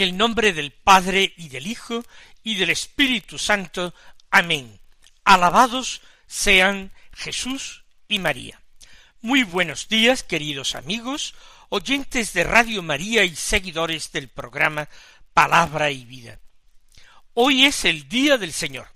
El 0.00 0.16
nombre 0.16 0.54
del 0.54 0.72
Padre 0.72 1.34
y 1.36 1.50
del 1.50 1.66
Hijo 1.66 2.02
y 2.42 2.54
del 2.54 2.70
Espíritu 2.70 3.36
Santo. 3.36 3.92
Amén. 4.30 4.80
Alabados 5.24 6.00
sean 6.26 6.90
Jesús 7.12 7.84
y 8.08 8.18
María. 8.18 8.62
Muy 9.20 9.42
buenos 9.42 9.88
días, 9.88 10.22
queridos 10.22 10.74
amigos, 10.74 11.34
oyentes 11.68 12.32
de 12.32 12.44
Radio 12.44 12.82
María 12.82 13.24
y 13.24 13.36
seguidores 13.36 14.10
del 14.10 14.28
programa 14.28 14.88
Palabra 15.34 15.90
y 15.90 16.06
Vida. 16.06 16.40
Hoy 17.34 17.66
es 17.66 17.84
el 17.84 18.08
día 18.08 18.38
del 18.38 18.54
Señor. 18.54 18.88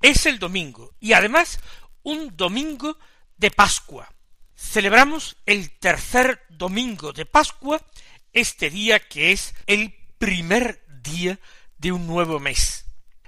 Es 0.00 0.26
el 0.26 0.40
domingo 0.40 0.92
y 0.98 1.12
además 1.12 1.60
un 2.02 2.36
domingo 2.36 2.98
de 3.36 3.52
Pascua. 3.52 4.12
Celebramos 4.56 5.36
el 5.46 5.70
tercer 5.78 6.44
domingo 6.48 7.12
de 7.12 7.26
Pascua, 7.26 7.80
este 8.32 8.70
día 8.70 8.98
que 8.98 9.30
es 9.30 9.54
el 9.68 10.01
primer 10.22 10.80
día 11.02 11.40
de 11.78 11.90
un 11.90 12.06
nuevo 12.06 12.38
mes, 12.38 12.86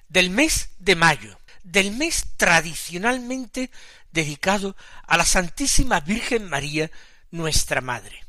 del 0.08 0.30
mes 0.30 0.70
de 0.78 0.94
mayo, 0.94 1.40
del 1.64 1.90
mes 1.90 2.24
tradicionalmente 2.36 3.72
dedicado 4.12 4.76
a 5.04 5.16
la 5.16 5.24
Santísima 5.24 5.98
Virgen 5.98 6.48
María, 6.48 6.92
nuestra 7.32 7.80
Madre. 7.80 8.24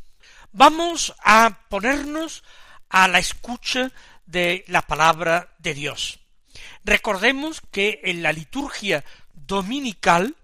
Vamos 0.52 1.14
a 1.24 1.60
ponernos 1.70 2.44
a 2.90 3.08
la 3.08 3.20
escucha 3.20 3.92
de 4.26 4.66
la 4.68 4.82
palabra 4.82 5.54
de 5.60 5.76
Dios. 5.76 6.22
Recordemos 6.84 7.62
que 7.70 8.02
en 8.06 8.24
la 8.24 8.34
liturgia 8.34 9.06
dominical 9.36 10.36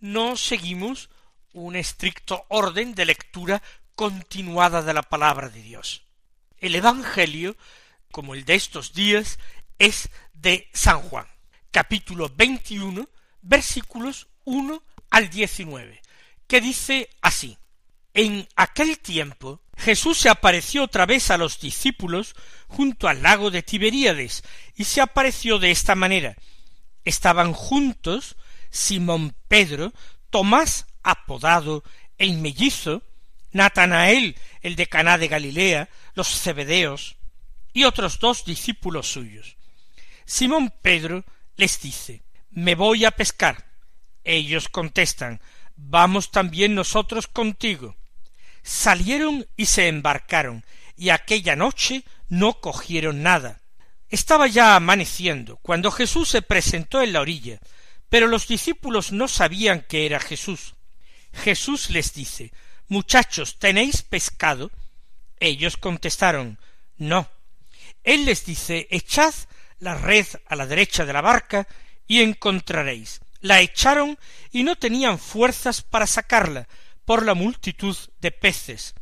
no 0.00 0.36
seguimos 0.36 1.08
un 1.52 1.76
estricto 1.76 2.46
orden 2.48 2.96
de 2.96 3.04
lectura 3.04 3.62
continuada 3.94 4.82
de 4.82 4.92
la 4.92 5.02
palabra 5.02 5.50
de 5.50 5.62
Dios. 5.62 6.03
El 6.64 6.76
Evangelio, 6.76 7.58
como 8.10 8.32
el 8.32 8.46
de 8.46 8.54
estos 8.54 8.94
días, 8.94 9.38
es 9.78 10.08
de 10.32 10.70
San 10.72 11.02
Juan, 11.02 11.26
capítulo 11.70 12.32
21, 12.34 13.06
versículos 13.42 14.28
1 14.44 14.82
al 15.10 15.28
19, 15.28 16.00
que 16.46 16.62
dice 16.62 17.10
así, 17.20 17.58
En 18.14 18.48
aquel 18.56 18.98
tiempo 18.98 19.60
Jesús 19.76 20.16
se 20.16 20.30
apareció 20.30 20.84
otra 20.84 21.04
vez 21.04 21.30
a 21.30 21.36
los 21.36 21.60
discípulos 21.60 22.34
junto 22.66 23.08
al 23.08 23.22
lago 23.22 23.50
de 23.50 23.62
Tiberíades, 23.62 24.42
y 24.74 24.84
se 24.84 25.02
apareció 25.02 25.58
de 25.58 25.70
esta 25.70 25.94
manera. 25.94 26.34
Estaban 27.04 27.52
juntos 27.52 28.36
Simón 28.70 29.36
Pedro, 29.48 29.92
Tomás 30.30 30.86
apodado 31.02 31.84
el 32.16 32.38
mellizo, 32.38 33.02
Natanael, 33.54 34.36
el 34.60 34.76
de 34.76 34.88
Caná 34.88 35.16
de 35.16 35.28
Galilea, 35.28 35.88
los 36.14 36.28
cebedeos 36.40 37.16
y 37.72 37.84
otros 37.84 38.18
dos 38.18 38.44
discípulos 38.44 39.06
suyos. 39.10 39.56
Simón 40.26 40.74
Pedro 40.82 41.24
les 41.56 41.80
dice 41.80 42.22
Me 42.50 42.74
voy 42.74 43.04
a 43.04 43.12
pescar. 43.12 43.64
Ellos 44.24 44.68
contestan 44.68 45.40
Vamos 45.76 46.30
también 46.30 46.74
nosotros 46.74 47.26
contigo. 47.28 47.96
Salieron 48.62 49.46
y 49.56 49.66
se 49.66 49.88
embarcaron, 49.88 50.64
y 50.96 51.10
aquella 51.10 51.54
noche 51.56 52.04
no 52.28 52.60
cogieron 52.60 53.22
nada. 53.22 53.60
Estaba 54.08 54.46
ya 54.46 54.76
amaneciendo 54.76 55.58
cuando 55.58 55.90
Jesús 55.90 56.28
se 56.28 56.42
presentó 56.42 57.02
en 57.02 57.12
la 57.12 57.20
orilla, 57.20 57.60
pero 58.08 58.26
los 58.26 58.48
discípulos 58.48 59.12
no 59.12 59.28
sabían 59.28 59.84
que 59.88 60.06
era 60.06 60.20
Jesús. 60.20 60.74
Jesús 61.32 61.90
les 61.90 62.14
dice 62.14 62.52
Muchachos, 62.88 63.58
¿tenéis 63.58 64.02
pescado? 64.02 64.70
Ellos 65.40 65.76
contestaron 65.76 66.58
No. 66.96 67.28
Él 68.02 68.26
les 68.26 68.44
dice 68.44 68.86
Echad 68.90 69.34
la 69.78 69.94
red 69.94 70.26
a 70.46 70.56
la 70.56 70.66
derecha 70.66 71.04
de 71.04 71.12
la 71.12 71.20
barca 71.20 71.66
y 72.06 72.20
encontraréis. 72.20 73.20
La 73.40 73.60
echaron 73.60 74.18
y 74.52 74.62
no 74.62 74.76
tenían 74.76 75.18
fuerzas 75.18 75.82
para 75.82 76.06
sacarla 76.06 76.68
por 77.04 77.24
la 77.24 77.34
multitud 77.34 77.96
de 78.20 78.30
peces. 78.30 78.94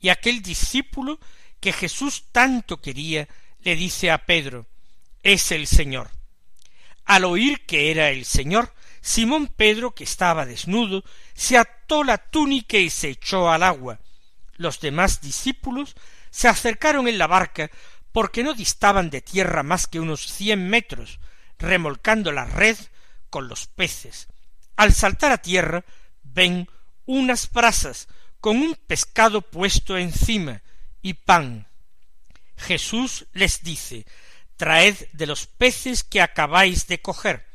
Y 0.00 0.08
aquel 0.08 0.42
discípulo 0.42 1.18
que 1.60 1.72
Jesús 1.72 2.26
tanto 2.32 2.80
quería 2.80 3.28
le 3.60 3.76
dice 3.76 4.10
a 4.10 4.18
Pedro 4.18 4.66
Es 5.22 5.50
el 5.52 5.66
Señor. 5.66 6.10
Al 7.04 7.24
oír 7.24 7.64
que 7.66 7.90
era 7.90 8.10
el 8.10 8.24
Señor, 8.24 8.74
Simón 9.00 9.48
Pedro, 9.48 9.94
que 9.94 10.04
estaba 10.04 10.46
desnudo, 10.46 11.04
se 11.34 11.58
la 11.88 12.18
túnica 12.18 12.78
y 12.78 12.90
se 12.90 13.10
echó 13.10 13.50
al 13.50 13.62
agua. 13.62 14.00
Los 14.56 14.80
demás 14.80 15.20
discípulos 15.20 15.94
se 16.30 16.48
acercaron 16.48 17.06
en 17.08 17.18
la 17.18 17.26
barca 17.26 17.70
porque 18.12 18.42
no 18.42 18.54
distaban 18.54 19.10
de 19.10 19.20
tierra 19.20 19.62
más 19.62 19.86
que 19.86 20.00
unos 20.00 20.26
cien 20.26 20.68
metros, 20.68 21.20
remolcando 21.58 22.32
la 22.32 22.44
red 22.44 22.76
con 23.30 23.48
los 23.48 23.66
peces. 23.66 24.28
Al 24.76 24.92
saltar 24.92 25.32
a 25.32 25.38
tierra 25.38 25.84
ven 26.22 26.68
unas 27.06 27.50
brasas 27.50 28.08
con 28.40 28.56
un 28.58 28.74
pescado 28.74 29.42
puesto 29.42 29.96
encima 29.96 30.62
y 31.02 31.14
pan. 31.14 31.68
Jesús 32.56 33.26
les 33.32 33.62
dice 33.62 34.06
Traed 34.56 34.96
de 35.12 35.26
los 35.26 35.46
peces 35.46 36.04
que 36.04 36.20
acabáis 36.20 36.86
de 36.86 37.00
coger. 37.00 37.53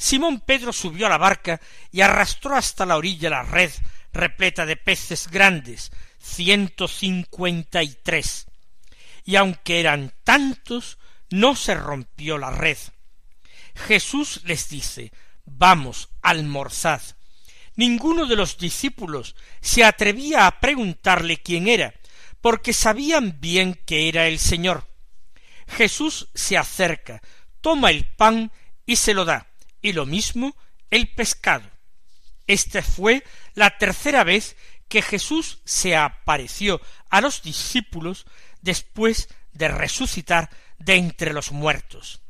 Simón 0.00 0.40
Pedro 0.40 0.72
subió 0.72 1.04
a 1.04 1.10
la 1.10 1.18
barca 1.18 1.60
y 1.92 2.00
arrastró 2.00 2.56
hasta 2.56 2.86
la 2.86 2.96
orilla 2.96 3.28
la 3.28 3.42
red 3.42 3.70
repleta 4.14 4.64
de 4.64 4.76
peces 4.76 5.28
grandes, 5.28 5.92
ciento 6.18 6.88
cincuenta 6.88 7.82
y 7.82 7.94
tres. 8.02 8.46
Y 9.26 9.36
aunque 9.36 9.78
eran 9.78 10.14
tantos, 10.24 10.96
no 11.28 11.54
se 11.54 11.74
rompió 11.74 12.38
la 12.38 12.50
red. 12.50 12.78
Jesús 13.74 14.40
les 14.44 14.70
dice 14.70 15.12
Vamos, 15.44 16.08
almorzad. 16.22 17.02
Ninguno 17.76 18.24
de 18.24 18.36
los 18.36 18.56
discípulos 18.56 19.36
se 19.60 19.84
atrevía 19.84 20.46
a 20.46 20.60
preguntarle 20.60 21.42
quién 21.42 21.68
era, 21.68 21.92
porque 22.40 22.72
sabían 22.72 23.38
bien 23.38 23.78
que 23.84 24.08
era 24.08 24.28
el 24.28 24.38
Señor. 24.38 24.88
Jesús 25.68 26.30
se 26.34 26.56
acerca, 26.56 27.20
toma 27.60 27.90
el 27.90 28.06
pan 28.06 28.50
y 28.86 28.96
se 28.96 29.12
lo 29.12 29.26
da 29.26 29.49
y 29.82 29.92
lo 29.92 30.06
mismo 30.06 30.56
el 30.90 31.08
pescado. 31.08 31.68
Esta 32.46 32.82
fue 32.82 33.24
la 33.54 33.78
tercera 33.78 34.24
vez 34.24 34.56
que 34.88 35.02
Jesús 35.02 35.60
se 35.64 35.94
apareció 35.94 36.80
a 37.10 37.20
los 37.20 37.42
discípulos 37.42 38.26
después 38.60 39.28
de 39.52 39.68
resucitar 39.68 40.50
de 40.78 40.96
entre 40.96 41.32
los 41.32 41.52
muertos. 41.52 42.22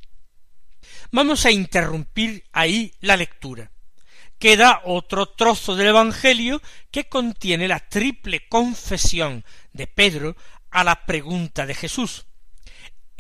Vamos 1.10 1.46
a 1.46 1.50
interrumpir 1.50 2.44
ahí 2.52 2.94
la 3.00 3.16
lectura. 3.16 3.72
Queda 4.38 4.82
otro 4.84 5.26
trozo 5.26 5.74
del 5.74 5.88
Evangelio 5.88 6.62
que 6.90 7.08
contiene 7.08 7.66
la 7.66 7.80
triple 7.80 8.46
confesión 8.48 9.44
de 9.72 9.86
Pedro 9.86 10.36
a 10.70 10.84
la 10.84 11.04
pregunta 11.06 11.66
de 11.66 11.74
Jesús. 11.74 12.26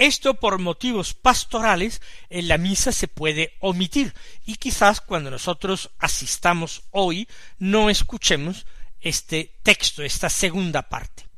Esto 0.00 0.32
por 0.32 0.58
motivos 0.58 1.12
pastorales 1.12 2.00
en 2.30 2.48
la 2.48 2.56
misa 2.56 2.90
se 2.90 3.06
puede 3.06 3.58
omitir 3.60 4.14
y 4.46 4.56
quizás 4.56 5.02
cuando 5.02 5.30
nosotros 5.30 5.90
asistamos 5.98 6.84
hoy 6.90 7.28
no 7.58 7.90
escuchemos 7.90 8.64
este 9.02 9.58
texto, 9.62 10.02
esta 10.02 10.30
segunda 10.30 10.88
parte. 10.88 11.28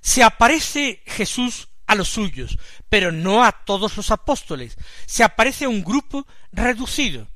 Se 0.00 0.22
aparece 0.22 1.02
Jesús 1.04 1.68
a 1.86 1.94
los 1.94 2.08
suyos, 2.08 2.58
pero 2.88 3.12
no 3.12 3.44
a 3.44 3.52
todos 3.52 3.98
los 3.98 4.10
apóstoles, 4.10 4.78
se 5.04 5.22
aparece 5.22 5.66
a 5.66 5.68
un 5.68 5.84
grupo 5.84 6.26
reducido. 6.52 7.28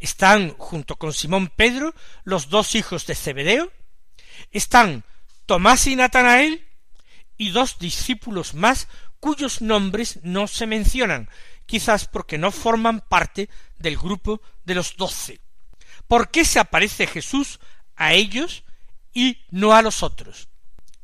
Están 0.00 0.56
junto 0.58 0.96
con 0.96 1.12
Simón 1.12 1.46
Pedro 1.54 1.94
los 2.24 2.48
dos 2.48 2.74
hijos 2.74 3.06
de 3.06 3.14
Zebedeo, 3.14 3.70
están 4.50 5.04
Tomás 5.46 5.86
y 5.86 5.94
Natanael 5.94 6.66
y 7.38 7.50
dos 7.50 7.78
discípulos 7.78 8.54
más 8.54 8.88
cuyos 9.20 9.60
nombres 9.60 10.20
no 10.22 10.46
se 10.46 10.66
mencionan, 10.66 11.28
quizás 11.66 12.06
porque 12.06 12.38
no 12.38 12.50
forman 12.52 13.00
parte 13.00 13.48
del 13.78 13.96
grupo 13.96 14.40
de 14.64 14.74
los 14.74 14.96
doce. 14.96 15.40
¿Por 16.08 16.30
qué 16.30 16.44
se 16.44 16.58
aparece 16.58 17.06
Jesús 17.06 17.58
a 17.96 18.12
ellos 18.12 18.64
y 19.12 19.38
no 19.50 19.74
a 19.74 19.82
los 19.82 20.02
otros? 20.02 20.48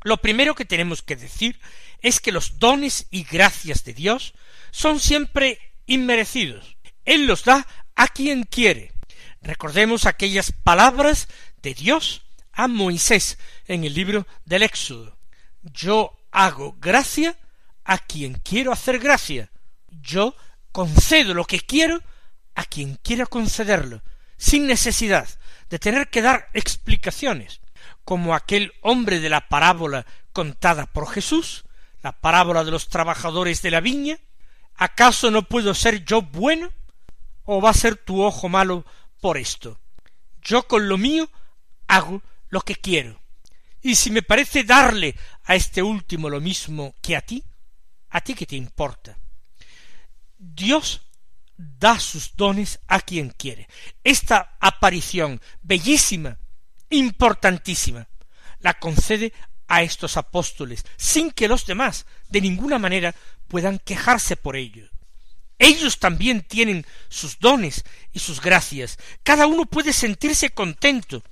Lo 0.02 0.18
primero 0.18 0.54
que 0.54 0.64
tenemos 0.64 1.02
que 1.02 1.16
decir 1.16 1.60
es 2.00 2.20
que 2.20 2.32
los 2.32 2.58
dones 2.58 3.06
y 3.10 3.24
gracias 3.24 3.84
de 3.84 3.94
Dios 3.94 4.34
son 4.70 5.00
siempre 5.00 5.58
inmerecidos. 5.86 6.76
Él 7.04 7.26
los 7.26 7.44
da 7.44 7.66
a 7.94 8.08
quien 8.08 8.44
quiere. 8.44 8.92
Recordemos 9.40 10.06
aquellas 10.06 10.52
palabras 10.52 11.28
de 11.62 11.74
Dios 11.74 12.22
a 12.52 12.68
Moisés 12.68 13.38
en 13.66 13.84
el 13.84 13.94
libro 13.94 14.26
del 14.44 14.62
Éxodo. 14.62 15.18
Yo 15.62 16.18
hago 16.30 16.76
gracia 16.80 17.36
a 17.84 17.99
quien 17.99 18.34
quiero 18.34 18.73
hacer 18.73 18.99
gracia. 18.99 19.50
Yo 19.88 20.34
concedo 20.73 21.34
lo 21.34 21.44
que 21.44 21.61
quiero 21.61 22.02
a 22.55 22.64
quien 22.64 22.96
quiera 22.96 23.26
concederlo, 23.26 24.02
sin 24.37 24.67
necesidad 24.67 25.29
de 25.70 25.79
tener 25.79 26.08
que 26.08 26.23
dar 26.23 26.49
explicaciones, 26.52 27.61
como 28.05 28.34
aquel 28.34 28.73
hombre 28.82 29.20
de 29.20 29.29
la 29.29 29.49
parábola 29.49 30.06
contada 30.32 30.87
por 30.87 31.08
Jesús, 31.08 31.64
la 32.02 32.12
parábola 32.12 32.64
de 32.64 32.70
los 32.70 32.88
trabajadores 32.88 33.62
de 33.62 33.70
la 33.70 33.81
viña, 33.81 34.19
¿acaso 34.75 35.31
no 35.31 35.43
puedo 35.43 35.75
ser 35.75 36.05
yo 36.05 36.23
bueno? 36.23 36.70
¿O 37.44 37.61
va 37.61 37.70
a 37.70 37.75
ser 37.75 37.96
tu 37.96 38.23
ojo 38.23 38.49
malo 38.49 38.84
por 39.20 39.38
esto? 39.38 39.81
Yo 40.43 40.67
con 40.67 40.88
lo 40.88 40.99
mío 40.99 41.31
hago 41.87 42.23
lo 42.49 42.61
que 42.61 42.76
quiero. 42.76 43.20
Y 43.81 43.96
si 43.96 44.11
me 44.11 44.23
parece 44.23 44.64
darle 44.64 45.17
a 45.44 45.55
este 45.55 45.82
último 45.82 46.29
lo 46.29 46.40
mismo 46.40 46.94
que 47.00 47.17
a 47.17 47.20
ti, 47.20 47.44
¿a 48.12 48.20
ti 48.20 48.34
qué 48.34 48.46
te 48.46 48.56
importa? 48.56 49.18
Dios 50.38 51.02
da 51.56 51.98
sus 51.98 52.36
dones 52.36 52.80
a 52.86 53.00
quien 53.00 53.30
quiere. 53.30 53.68
Esta 54.04 54.56
aparición 54.60 55.40
bellísima, 55.62 56.38
importantísima, 56.90 58.08
la 58.60 58.74
concede 58.74 59.32
a 59.68 59.82
estos 59.82 60.16
apóstoles, 60.16 60.84
sin 60.96 61.30
que 61.30 61.48
los 61.48 61.66
demás 61.66 62.06
de 62.28 62.40
ninguna 62.40 62.78
manera 62.78 63.14
puedan 63.48 63.78
quejarse 63.78 64.36
por 64.36 64.56
ello. 64.56 64.88
Ellos 65.58 65.98
también 65.98 66.42
tienen 66.42 66.84
sus 67.08 67.38
dones 67.38 67.84
y 68.12 68.18
sus 68.18 68.40
gracias. 68.40 68.98
Cada 69.22 69.46
uno 69.46 69.64
puede 69.64 69.92
sentirse 69.92 70.50
contento. 70.50 71.22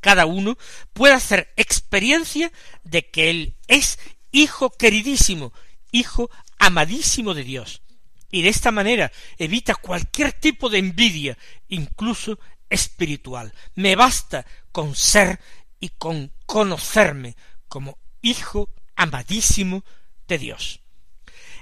Cada 0.00 0.26
uno 0.26 0.58
puede 0.92 1.14
hacer 1.14 1.52
experiencia 1.56 2.52
de 2.84 3.10
que 3.10 3.30
Él 3.30 3.56
es 3.66 3.98
hijo 4.30 4.70
queridísimo, 4.70 5.52
hijo 5.90 6.30
amadísimo 6.58 7.34
de 7.34 7.44
Dios 7.44 7.82
y 8.30 8.42
de 8.42 8.48
esta 8.48 8.70
manera 8.70 9.12
evita 9.38 9.74
cualquier 9.74 10.32
tipo 10.32 10.68
de 10.68 10.78
envidia, 10.78 11.38
incluso 11.68 12.38
espiritual. 12.68 13.52
Me 13.74 13.96
basta 13.96 14.44
con 14.72 14.94
ser 14.94 15.40
y 15.80 15.90
con 15.90 16.32
conocerme 16.46 17.36
como 17.68 17.98
hijo 18.22 18.70
amadísimo 18.96 19.84
de 20.26 20.38
Dios. 20.38 20.80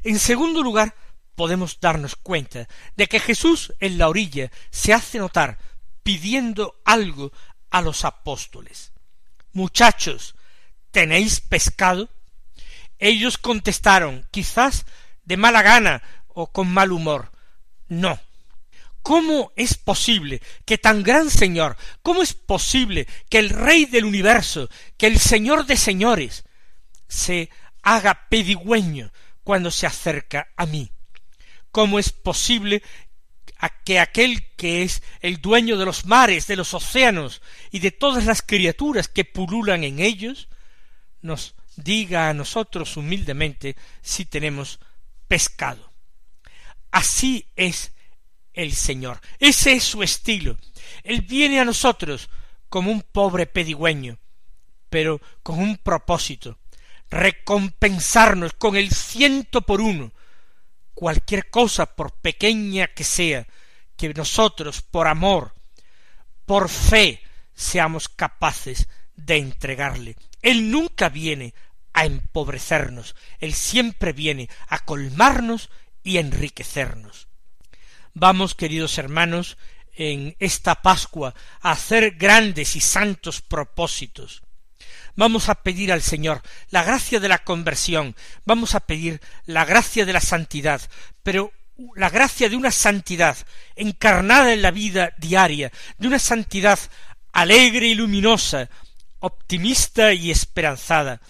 En 0.02 0.18
segundo 0.18 0.62
lugar, 0.62 0.94
podemos 1.34 1.80
darnos 1.80 2.16
cuenta 2.16 2.68
de 2.96 3.06
que 3.06 3.20
Jesús 3.20 3.72
en 3.80 3.98
la 3.98 4.08
orilla 4.08 4.50
se 4.70 4.92
hace 4.92 5.18
notar 5.18 5.58
pidiendo 6.02 6.80
algo 6.84 7.32
a 7.70 7.82
los 7.82 8.04
apóstoles. 8.04 8.92
Muchachos, 9.52 10.34
¿tenéis 10.90 11.40
pescado? 11.40 12.08
Ellos 12.98 13.38
contestaron, 13.38 14.26
quizás 14.30 14.84
de 15.24 15.36
mala 15.36 15.62
gana 15.62 16.02
o 16.28 16.52
con 16.52 16.68
mal 16.72 16.92
humor. 16.92 17.32
No. 17.88 18.20
¿Cómo 19.02 19.52
es 19.56 19.74
posible 19.74 20.40
que 20.64 20.78
tan 20.78 21.02
gran 21.02 21.28
Señor, 21.28 21.76
cómo 22.02 22.22
es 22.22 22.32
posible 22.32 23.06
que 23.28 23.38
el 23.38 23.50
Rey 23.50 23.84
del 23.84 24.06
universo, 24.06 24.70
que 24.96 25.06
el 25.06 25.18
Señor 25.18 25.66
de 25.66 25.76
señores, 25.76 26.44
se 27.06 27.50
haga 27.82 28.28
pedigüeño 28.30 29.12
cuando 29.42 29.70
se 29.70 29.86
acerca 29.86 30.48
a 30.56 30.64
mí? 30.64 30.90
¿Cómo 31.70 31.98
es 31.98 32.12
posible 32.12 32.82
que 33.84 33.98
aquel 33.98 34.46
que 34.56 34.82
es 34.82 35.02
el 35.20 35.40
dueño 35.40 35.76
de 35.76 35.84
los 35.84 36.06
mares, 36.06 36.46
de 36.46 36.56
los 36.56 36.74
océanos 36.74 37.42
y 37.70 37.80
de 37.80 37.90
todas 37.90 38.24
las 38.24 38.42
criaturas 38.42 39.08
que 39.08 39.24
pululan 39.24 39.84
en 39.84 40.00
ellos, 40.00 40.48
nos 41.20 41.54
diga 41.76 42.28
a 42.28 42.34
nosotros 42.34 42.96
humildemente 42.96 43.76
si 44.02 44.24
tenemos 44.24 44.80
pescado. 45.28 45.92
Así 46.90 47.48
es 47.56 47.92
el 48.52 48.72
Señor. 48.72 49.20
Ese 49.38 49.72
es 49.72 49.84
su 49.84 50.02
estilo. 50.02 50.56
Él 51.02 51.22
viene 51.22 51.60
a 51.60 51.64
nosotros 51.64 52.30
como 52.68 52.90
un 52.90 53.02
pobre 53.02 53.46
pedigüeño, 53.46 54.18
pero 54.88 55.20
con 55.42 55.58
un 55.58 55.76
propósito, 55.76 56.58
recompensarnos 57.10 58.52
con 58.54 58.76
el 58.76 58.90
ciento 58.90 59.62
por 59.62 59.80
uno, 59.80 60.12
cualquier 60.94 61.50
cosa, 61.50 61.86
por 61.86 62.12
pequeña 62.12 62.88
que 62.88 63.04
sea, 63.04 63.46
que 63.96 64.12
nosotros, 64.14 64.82
por 64.82 65.06
amor, 65.06 65.54
por 66.46 66.68
fe, 66.68 67.22
seamos 67.54 68.08
capaces 68.08 68.88
de 69.16 69.36
entregarle. 69.36 70.16
Él 70.44 70.70
nunca 70.70 71.08
viene 71.08 71.54
a 71.94 72.04
empobrecernos, 72.04 73.16
Él 73.40 73.54
siempre 73.54 74.12
viene 74.12 74.50
a 74.68 74.84
colmarnos 74.84 75.70
y 76.02 76.18
enriquecernos. 76.18 77.28
Vamos, 78.12 78.54
queridos 78.54 78.98
hermanos, 78.98 79.56
en 79.94 80.36
esta 80.38 80.82
Pascua 80.82 81.34
a 81.62 81.70
hacer 81.70 82.16
grandes 82.16 82.76
y 82.76 82.80
santos 82.80 83.40
propósitos. 83.40 84.42
Vamos 85.16 85.48
a 85.48 85.54
pedir 85.54 85.92
al 85.92 86.02
Señor 86.02 86.42
la 86.68 86.82
gracia 86.82 87.20
de 87.20 87.28
la 87.28 87.38
conversión, 87.38 88.14
vamos 88.44 88.74
a 88.74 88.80
pedir 88.80 89.22
la 89.46 89.64
gracia 89.64 90.04
de 90.04 90.12
la 90.12 90.20
santidad, 90.20 90.82
pero 91.22 91.52
la 91.96 92.10
gracia 92.10 92.50
de 92.50 92.56
una 92.56 92.70
santidad 92.70 93.38
encarnada 93.76 94.52
en 94.52 94.60
la 94.60 94.72
vida 94.72 95.14
diaria, 95.16 95.72
de 95.96 96.06
una 96.06 96.18
santidad 96.18 96.78
alegre 97.32 97.86
y 97.88 97.94
luminosa, 97.94 98.68
optimista 99.24 100.12
y 100.12 100.30
esperanzada, 100.30 101.22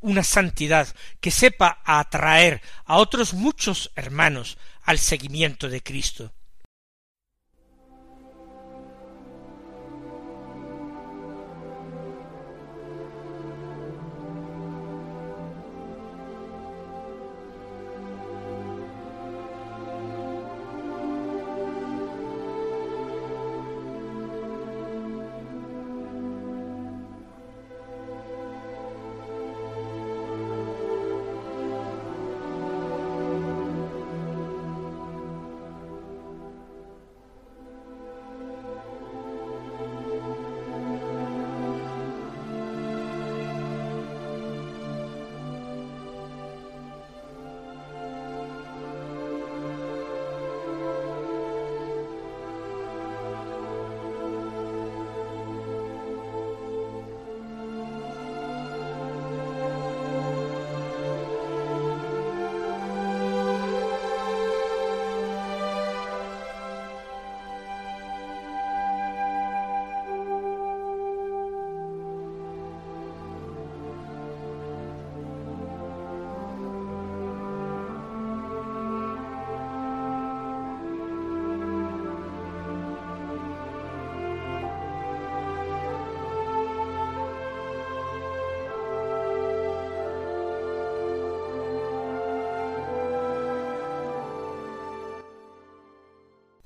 una 0.00 0.22
santidad 0.22 0.86
que 1.20 1.32
sepa 1.32 1.80
atraer 1.84 2.62
a 2.84 2.98
otros 2.98 3.34
muchos 3.34 3.90
hermanos 3.96 4.58
al 4.84 4.98
seguimiento 4.98 5.68
de 5.68 5.82
Cristo. 5.82 6.32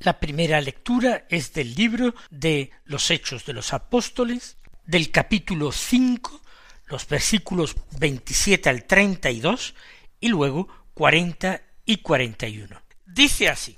La 0.07 0.21
primera 0.21 0.61
lectura 0.61 1.27
es 1.29 1.53
del 1.53 1.75
libro 1.75 2.15
de 2.31 2.71
los 2.85 3.11
Hechos 3.11 3.45
de 3.45 3.53
los 3.53 3.73
Apóstoles, 3.73 4.57
del 4.85 5.11
capítulo 5.11 5.73
cinco, 5.73 6.41
los 6.85 7.09
versículos 7.09 7.75
veintisiete 7.99 8.69
al 8.69 8.85
treinta 8.85 9.33
y 9.33 9.41
dos, 9.41 9.75
y 10.21 10.29
luego 10.29 10.69
cuarenta 10.95 11.61
y 11.85 11.97
cuarenta 11.97 12.47
y 12.47 12.61
uno. 12.61 12.81
Dice 13.05 13.49
así 13.49 13.77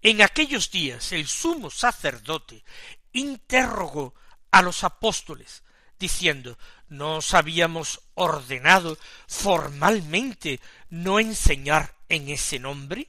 En 0.00 0.22
aquellos 0.22 0.70
días 0.70 1.10
el 1.10 1.26
sumo 1.26 1.68
sacerdote 1.68 2.62
interrogó 3.12 4.14
a 4.52 4.62
los 4.62 4.84
apóstoles, 4.84 5.64
diciendo 5.98 6.58
¿No 6.88 7.16
os 7.16 7.34
habíamos 7.34 8.02
ordenado 8.14 8.96
formalmente 9.26 10.60
no 10.90 11.18
enseñar 11.18 11.96
en 12.08 12.28
ese 12.28 12.60
nombre? 12.60 13.08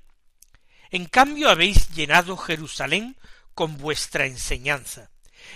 En 0.91 1.05
cambio 1.05 1.49
habéis 1.49 1.89
llenado 1.91 2.37
Jerusalén 2.37 3.17
con 3.53 3.77
vuestra 3.77 4.25
enseñanza, 4.25 5.09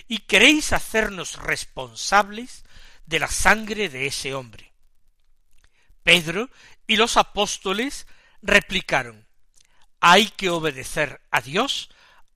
y 0.07 0.19
queréis 0.19 0.73
hacernos 0.73 1.35
responsables 1.35 2.63
de 3.05 3.19
la 3.19 3.27
sangre 3.27 3.89
de 3.89 4.07
ese 4.07 4.33
hombre. 4.33 4.73
Pedro 6.03 6.49
y 6.87 6.95
los 6.95 7.17
apóstoles 7.17 8.07
replicaron 8.41 9.25
hay 10.07 10.27
que 10.27 10.51
obedecer 10.51 11.19
a 11.31 11.41
Dios 11.41 11.89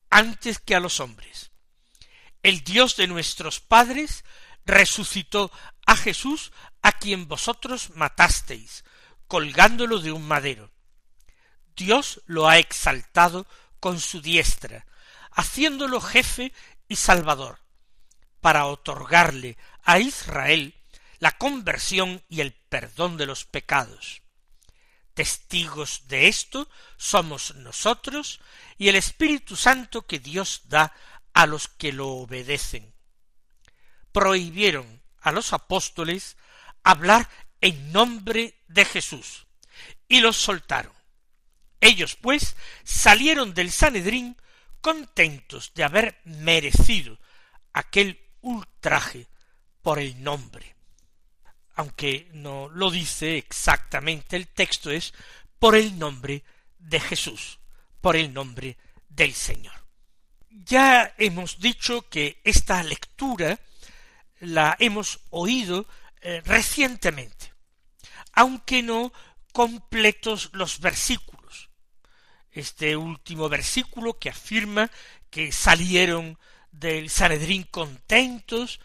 antes 0.10 0.58
que 0.58 0.74
a 0.74 0.80
los 0.80 1.00
hombres. 1.00 1.52
El 2.42 2.64
Dios 2.64 2.96
de 2.96 3.06
nuestros 3.06 3.60
padres 3.60 4.24
resucitó 4.66 5.52
a 5.86 5.96
Jesús 5.96 6.52
a 6.82 6.94
quien 6.94 7.28
vosotros 7.28 7.92
matasteis, 7.92 8.84
colgándolo 9.28 10.00
de 10.00 10.12
un 10.12 10.28
madero. 10.28 10.72
Dios 11.80 12.22
lo 12.26 12.50
ha 12.50 12.58
exaltado 12.58 13.48
con 13.80 14.02
su 14.02 14.22
diestra, 14.22 14.86
haciéndolo 15.32 16.02
jefe 16.02 16.52
y 16.90 16.98
salvador, 16.98 17.62
para 18.42 18.66
otorgarle 18.66 19.58
a 19.84 20.00
Israel 20.00 20.76
la 21.20 21.32
conversión 21.32 22.22
y 22.28 22.42
el 22.42 22.52
perdón 22.52 23.16
de 23.16 23.26
los 23.26 23.46
pecados. 23.46 24.22
Testigos 25.14 26.10
de 26.10 26.28
esto 26.28 26.70
somos 26.98 27.56
nosotros 27.56 28.42
y 28.78 28.90
el 28.90 28.98
Espíritu 28.98 29.56
Santo 29.56 30.06
que 30.06 30.20
Dios 30.20 30.64
da 30.66 30.94
a 31.34 31.46
los 31.46 31.70
que 31.70 31.94
lo 31.94 32.10
obedecen. 32.10 32.94
Prohibieron 34.12 35.02
a 35.22 35.32
los 35.32 35.54
apóstoles 35.54 36.36
hablar 36.84 37.30
en 37.62 37.94
nombre 37.94 38.60
de 38.68 38.84
Jesús 38.84 39.48
y 40.10 40.20
los 40.20 40.36
soltaron. 40.36 40.99
Ellos, 41.82 42.16
pues, 42.16 42.56
salieron 42.84 43.54
del 43.54 43.72
Sanedrín 43.72 44.36
contentos 44.82 45.72
de 45.74 45.84
haber 45.84 46.20
merecido 46.26 47.18
aquel 47.74 48.20
ultraje 48.42 49.28
por 49.82 50.00
el 50.00 50.22
nombre. 50.24 50.76
Aunque 51.76 52.30
no 52.34 52.70
lo 52.70 52.92
dice 52.92 53.38
exactamente 53.38 54.36
el 54.36 54.48
texto, 54.48 54.92
es 54.92 55.14
por 55.58 55.76
el 55.76 55.98
nombre 55.98 56.44
de 56.78 57.00
Jesús, 57.00 57.60
por 58.02 58.16
el 58.16 58.34
nombre 58.34 58.78
del 59.08 59.34
Señor. 59.34 59.74
Ya 60.50 61.14
hemos 61.18 61.60
dicho 61.60 62.10
que 62.10 62.42
esta 62.44 62.84
lectura 62.84 63.60
la 64.40 64.76
hemos 64.80 65.20
oído 65.30 65.88
eh, 66.22 66.42
recientemente, 66.46 67.54
aunque 68.34 68.84
no 68.84 69.14
completos 69.54 70.50
los 70.54 70.80
versículos. 70.80 71.39
Este 72.52 72.96
último 72.96 73.50
versículo 73.50 74.18
que 74.18 74.30
afirma 74.30 74.90
que 75.30 75.52
salieron 75.52 76.38
del 76.72 77.10
Sanedrín 77.10 77.64
contentos 77.64 78.80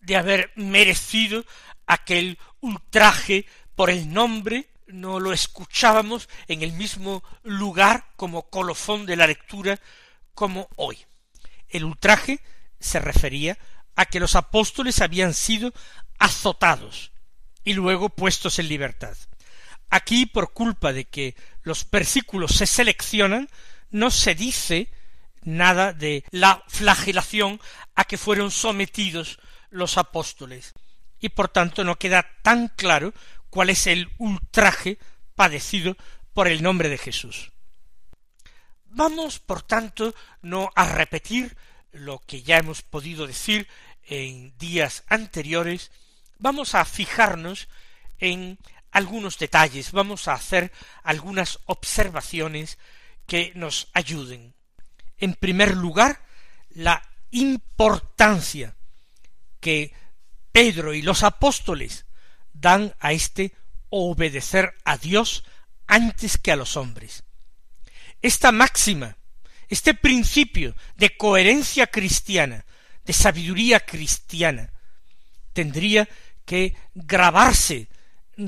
de 0.00 0.16
haber 0.16 0.52
merecido 0.56 1.44
aquel 1.86 2.38
ultraje 2.60 3.46
por 3.74 3.90
el 3.90 4.12
nombre, 4.12 4.68
no 4.86 5.20
lo 5.20 5.32
escuchábamos 5.32 6.28
en 6.48 6.62
el 6.62 6.72
mismo 6.72 7.22
lugar 7.42 8.06
como 8.16 8.48
colofón 8.50 9.06
de 9.06 9.16
la 9.16 9.26
lectura 9.26 9.78
como 10.34 10.68
hoy. 10.76 10.98
El 11.68 11.84
ultraje 11.84 12.40
se 12.78 12.98
refería 12.98 13.58
a 13.96 14.06
que 14.06 14.20
los 14.20 14.34
apóstoles 14.34 15.00
habían 15.00 15.34
sido 15.34 15.72
azotados 16.18 17.12
y 17.64 17.74
luego 17.74 18.08
puestos 18.08 18.58
en 18.58 18.68
libertad. 18.68 19.16
Aquí, 19.90 20.26
por 20.26 20.52
culpa 20.52 20.92
de 20.92 21.04
que 21.04 21.34
los 21.62 21.88
versículos 21.90 22.52
se 22.52 22.66
seleccionan, 22.66 23.48
no 23.90 24.10
se 24.10 24.34
dice 24.34 24.90
nada 25.42 25.92
de 25.92 26.24
la 26.30 26.64
flagelación 26.68 27.60
a 27.94 28.04
que 28.04 28.18
fueron 28.18 28.50
sometidos 28.50 29.38
los 29.70 29.98
apóstoles, 29.98 30.72
y 31.18 31.30
por 31.30 31.48
tanto 31.48 31.84
no 31.84 31.96
queda 31.96 32.26
tan 32.42 32.68
claro 32.68 33.14
cuál 33.50 33.70
es 33.70 33.86
el 33.86 34.10
ultraje 34.18 34.98
padecido 35.34 35.96
por 36.32 36.48
el 36.48 36.62
nombre 36.62 36.88
de 36.88 36.98
Jesús. 36.98 37.52
Vamos, 38.86 39.38
por 39.38 39.62
tanto, 39.62 40.14
no 40.42 40.70
a 40.74 40.84
repetir 40.84 41.56
lo 41.92 42.18
que 42.20 42.42
ya 42.42 42.58
hemos 42.58 42.82
podido 42.82 43.26
decir 43.26 43.68
en 44.04 44.56
días 44.58 45.04
anteriores, 45.08 45.90
vamos 46.38 46.74
a 46.74 46.84
fijarnos 46.84 47.68
en 48.18 48.58
algunos 48.92 49.38
detalles, 49.38 49.92
vamos 49.92 50.28
a 50.28 50.34
hacer 50.34 50.72
algunas 51.02 51.58
observaciones 51.66 52.78
que 53.26 53.52
nos 53.54 53.88
ayuden. 53.92 54.54
En 55.18 55.34
primer 55.34 55.76
lugar, 55.76 56.24
la 56.70 57.02
importancia 57.30 58.74
que 59.60 59.92
Pedro 60.52 60.94
y 60.94 61.02
los 61.02 61.22
apóstoles 61.22 62.06
dan 62.52 62.94
a 62.98 63.12
este 63.12 63.54
obedecer 63.90 64.74
a 64.84 64.96
Dios 64.96 65.44
antes 65.86 66.38
que 66.38 66.52
a 66.52 66.56
los 66.56 66.76
hombres. 66.76 67.24
Esta 68.22 68.52
máxima, 68.52 69.16
este 69.68 69.94
principio 69.94 70.74
de 70.96 71.16
coherencia 71.16 71.86
cristiana, 71.86 72.64
de 73.04 73.12
sabiduría 73.12 73.80
cristiana, 73.80 74.72
tendría 75.52 76.08
que 76.44 76.76
grabarse 76.94 77.88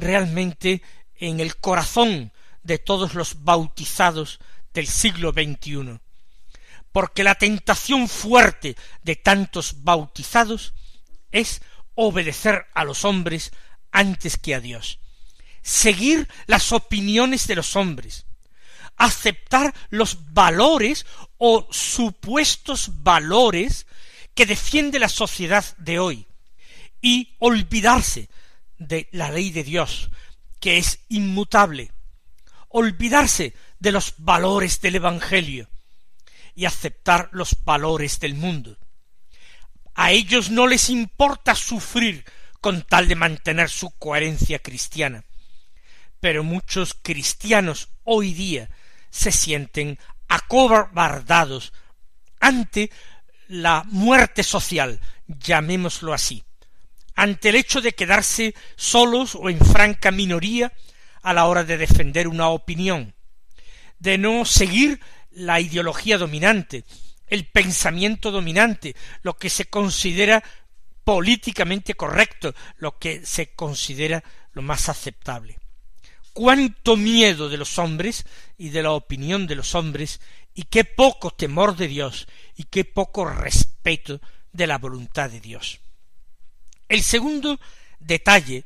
realmente 0.00 0.82
en 1.16 1.40
el 1.40 1.56
corazón 1.56 2.32
de 2.62 2.78
todos 2.78 3.14
los 3.14 3.44
bautizados 3.44 4.40
del 4.72 4.87
siglo 4.87 5.32
XXI, 5.32 6.00
porque 6.92 7.25
la 7.25 7.34
tentación 7.34 8.08
fuerte 8.08 8.76
de 9.02 9.16
tantos 9.16 9.82
bautizados 9.82 10.75
es 11.30 11.62
obedecer 11.94 12.66
a 12.75 12.84
los 12.84 13.04
hombres 13.04 13.52
antes 13.90 14.37
que 14.38 14.54
a 14.54 14.61
Dios, 14.61 14.99
seguir 15.62 16.28
las 16.46 16.72
opiniones 16.72 17.46
de 17.46 17.56
los 17.56 17.76
hombres, 17.76 18.26
aceptar 18.96 19.75
los 19.90 20.32
valores 20.32 21.06
o 21.38 21.66
supuestos 21.70 23.02
valores 23.02 23.87
que 24.34 24.46
defiende 24.46 24.99
la 24.99 25.08
sociedad 25.08 25.64
de 25.78 25.99
hoy. 25.99 26.26
Y 27.00 27.34
olvidarse 27.40 28.28
de 28.89 29.09
la 29.12 29.31
ley 29.31 29.51
de 29.51 29.65
Dios, 29.65 30.11
que 30.61 30.79
es 30.79 31.01
inmutable, 31.09 31.93
olvidarse 32.69 33.55
de 33.79 33.93
los 33.93 34.15
valores 34.19 34.81
del 34.81 34.97
Evangelio 34.97 35.69
y 36.55 36.65
aceptar 36.65 37.29
los 37.33 37.65
valores 37.65 38.21
del 38.21 38.35
mundo. 38.35 38.79
A 39.95 40.12
ellos 40.12 40.51
no 40.51 40.67
les 40.67 40.89
importa 40.91 41.55
sufrir 41.55 42.25
con 42.61 42.83
tal 42.83 43.09
de 43.09 43.17
mantener 43.17 43.69
su 43.69 43.91
coherencia 43.91 44.61
cristiana. 44.61 45.25
Pero 46.21 46.45
muchos 46.45 46.95
cristianos 46.95 47.89
hoy 48.05 48.33
día 48.33 48.71
se 49.11 49.33
sienten 49.33 49.99
acobardados 50.29 51.73
ante 52.41 52.91
la 53.49 53.85
muerte 53.87 54.43
social, 54.43 55.01
llamémoslo 55.27 56.15
así, 56.15 56.45
ante 57.14 57.50
el 57.50 57.57
hecho 57.57 57.81
de 57.81 57.92
quedarse 57.92 58.54
solos 58.76 59.35
o 59.35 59.50
en 59.50 59.59
franca 59.59 60.11
minoría 60.11 60.73
a 61.23 61.33
la 61.33 61.47
hora 61.47 61.64
de 61.64 61.76
defender 61.76 62.28
una 62.28 62.49
opinión, 62.49 63.14
de 63.99 64.19
no 64.19 64.45
seguir 64.45 65.00
la 65.31 65.61
ideología 65.61 66.19
dominante, 66.19 66.85
el 67.28 67.47
pensamiento 67.47 68.31
dominante, 68.31 68.95
lo 69.23 69.37
que 69.37 69.49
se 69.49 69.66
considera 69.66 70.42
políticamente 71.04 71.95
correcto, 71.95 72.54
lo 72.76 72.99
que 72.99 73.25
se 73.25 73.54
considera 73.54 74.23
lo 74.52 74.62
más 74.62 74.88
aceptable. 74.88 75.59
Cuánto 76.33 76.97
miedo 76.97 77.49
de 77.49 77.57
los 77.59 77.78
hombres 77.78 78.25
y 78.57 78.71
de 78.71 78.83
la 78.83 78.92
opinión 78.92 79.47
de 79.47 79.54
los 79.54 79.75
hombres, 79.75 80.21
y 80.54 80.64
qué 80.64 80.85
poco 80.85 81.31
temor 81.31 81.76
de 81.76 81.88
Dios, 81.88 82.26
y 82.57 82.64
qué 82.64 82.85
poco 82.85 83.25
respeto 83.25 84.21
de 84.52 84.66
la 84.66 84.78
voluntad 84.78 85.31
de 85.31 85.40
Dios. 85.40 85.81
El 86.92 87.02
segundo 87.02 87.58
detalle 88.00 88.64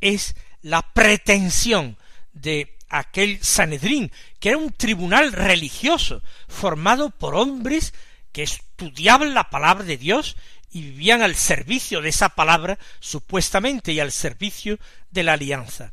es 0.00 0.36
la 0.62 0.80
pretensión 0.92 1.98
de 2.32 2.78
aquel 2.88 3.42
Sanedrín, 3.42 4.12
que 4.38 4.50
era 4.50 4.58
un 4.58 4.72
tribunal 4.72 5.32
religioso 5.32 6.22
formado 6.46 7.10
por 7.10 7.34
hombres 7.34 7.94
que 8.30 8.44
estudiaban 8.44 9.34
la 9.34 9.50
palabra 9.50 9.82
de 9.82 9.96
Dios 9.96 10.36
y 10.70 10.82
vivían 10.82 11.20
al 11.20 11.34
servicio 11.34 12.00
de 12.00 12.10
esa 12.10 12.28
palabra 12.28 12.78
supuestamente 13.00 13.90
y 13.90 13.98
al 13.98 14.12
servicio 14.12 14.78
de 15.10 15.24
la 15.24 15.32
alianza. 15.32 15.92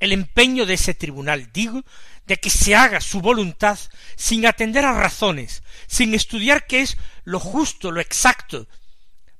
el 0.00 0.10
empeño 0.10 0.66
de 0.66 0.74
ese 0.74 0.94
tribunal, 0.94 1.52
digo, 1.52 1.84
de 2.26 2.38
que 2.38 2.50
se 2.50 2.74
haga 2.74 3.00
su 3.00 3.20
voluntad 3.20 3.78
sin 4.16 4.46
atender 4.46 4.84
a 4.84 4.92
razones, 4.92 5.62
sin 5.86 6.12
estudiar 6.12 6.66
qué 6.66 6.80
es 6.80 6.96
lo 7.22 7.38
justo, 7.38 7.92
lo 7.92 8.00
exacto. 8.00 8.66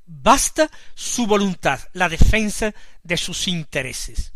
Basta 0.07 0.71
su 0.95 1.27
voluntad, 1.27 1.81
la 1.93 2.09
defensa 2.09 2.75
de 3.03 3.17
sus 3.17 3.49
intereses. 3.49 4.33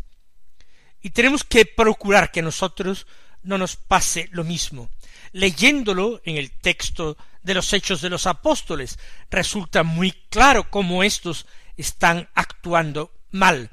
Y 1.01 1.11
tenemos 1.11 1.43
que 1.43 1.65
procurar 1.65 2.31
que 2.31 2.41
nosotros 2.41 3.07
no 3.43 3.57
nos 3.57 3.75
pase 3.75 4.27
lo 4.31 4.43
mismo. 4.43 4.89
Leyéndolo 5.31 6.21
en 6.25 6.37
el 6.37 6.51
texto 6.51 7.17
de 7.43 7.53
los 7.53 7.71
Hechos 7.73 8.01
de 8.01 8.09
los 8.09 8.27
Apóstoles, 8.27 8.97
resulta 9.29 9.83
muy 9.83 10.11
claro 10.29 10.69
cómo 10.69 11.03
éstos 11.03 11.45
están 11.77 12.29
actuando 12.33 13.13
mal. 13.31 13.71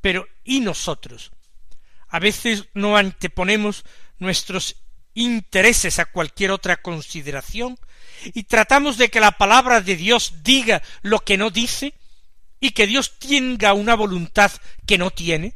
Pero 0.00 0.26
¿y 0.44 0.60
nosotros? 0.60 1.32
A 2.08 2.18
veces 2.20 2.68
no 2.74 2.96
anteponemos 2.96 3.84
nuestros 4.18 4.76
intereses 5.14 5.98
a 5.98 6.06
cualquier 6.06 6.50
otra 6.50 6.76
consideración 6.76 7.78
y 8.32 8.44
tratamos 8.44 8.96
de 8.96 9.10
que 9.10 9.20
la 9.20 9.32
palabra 9.32 9.80
de 9.80 9.96
Dios 9.96 10.34
diga 10.42 10.82
lo 11.02 11.20
que 11.20 11.36
no 11.36 11.50
dice 11.50 11.94
y 12.60 12.70
que 12.70 12.86
Dios 12.86 13.18
tenga 13.18 13.74
una 13.74 13.94
voluntad 13.94 14.50
que 14.86 14.98
no 14.98 15.10
tiene. 15.10 15.54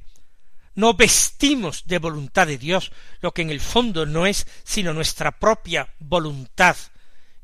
No 0.75 0.95
vestimos 0.95 1.85
de 1.87 1.99
voluntad 1.99 2.47
de 2.47 2.59
Dios 2.59 2.93
lo 3.21 3.33
que 3.33 3.43
en 3.43 3.51
el 3.51 3.61
fondo 3.61 4.07
no 4.07 4.27
es 4.27 4.47
sino 4.65 4.93
nuestra 4.93 5.33
propia 5.39 5.93
voluntad 5.99 6.77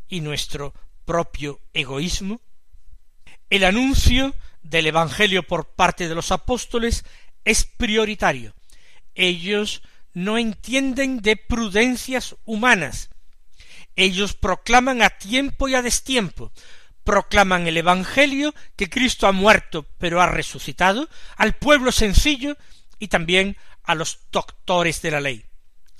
y 0.09 0.21
nuestro 0.21 0.75
propio 1.04 1.61
egoísmo. 1.73 2.40
El 3.50 3.64
anuncio 3.64 4.35
del 4.62 4.87
Evangelio 4.87 5.43
por 5.43 5.75
parte 5.75 6.09
de 6.09 6.14
los 6.14 6.31
apóstoles 6.33 7.04
es 7.45 7.64
prioritario. 7.64 8.54
Ellos 9.14 9.83
no 10.12 10.38
entienden 10.38 11.21
de 11.21 11.37
prudencias 11.37 12.37
humanas. 12.45 13.11
Ellos 13.97 14.35
proclaman 14.35 15.03
a 15.03 15.11
tiempo 15.11 15.69
y 15.69 15.75
a 15.75 15.83
destiempo, 15.83 16.53
proclaman 17.05 17.67
el 17.67 17.77
Evangelio 17.77 18.55
que 18.77 18.89
Cristo 18.89 19.27
ha 19.27 19.33
muerto 19.33 19.87
pero 19.99 20.21
ha 20.21 20.27
resucitado 20.27 21.09
al 21.37 21.55
pueblo 21.55 21.93
sencillo 21.93 22.57
y 22.99 23.09
también 23.09 23.57
a 23.83 23.95
los 23.95 24.21
doctores 24.33 25.03
de 25.03 25.11
la 25.11 25.21
ley. 25.21 25.45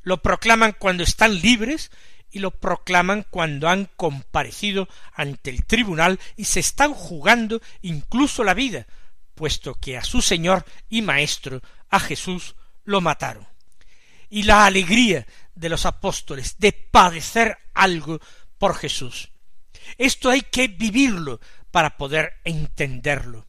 Lo 0.03 0.23
proclaman 0.23 0.75
cuando 0.79 1.03
están 1.03 1.41
libres 1.41 1.91
y 2.31 2.41
lo 2.41 2.51
proclaman 2.51 3.25
cuando 3.31 3.69
han 3.69 3.89
comparecido 3.97 4.89
ante 5.15 5.51
el 5.51 5.65
tribunal 5.65 6.19
y 6.37 6.47
se 6.47 6.61
están 6.61 6.93
jugando 6.93 7.61
incluso 7.83 8.43
la 8.43 8.55
vida, 8.55 8.87
puesto 9.35 9.75
que 9.75 9.97
a 9.97 10.05
su 10.05 10.21
Señor 10.21 10.65
y 10.89 11.03
Maestro, 11.03 11.61
a 11.91 12.01
Jesús, 12.01 12.57
lo 12.85 13.01
mataron 13.01 13.47
y 14.35 14.43
la 14.43 14.67
alegría 14.67 15.27
de 15.55 15.69
los 15.69 15.87
apóstoles 15.87 16.59
de 16.59 16.73
padecer 16.73 17.59
algo 17.75 18.21
por 18.59 18.77
Jesús. 18.77 19.31
Esto 19.99 20.31
hay 20.31 20.43
que 20.43 20.69
vivirlo 20.69 21.41
para 21.71 21.97
poder 21.97 22.35
entenderlo. 22.45 23.47